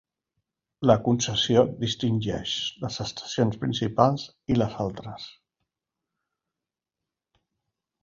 [0.91, 2.55] La concessió distingeix
[2.85, 5.31] les estacions principals i les altres.